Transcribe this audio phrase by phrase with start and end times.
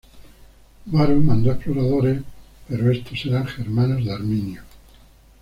[0.87, 2.23] Varo mandó exploradores,
[2.67, 4.63] pero estos eran germanos de Arminio.